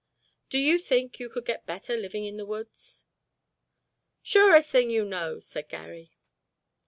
[0.49, 3.05] Do you think you get better living in the woods?"
[4.23, 6.09] "Surest thing you know," said Garry.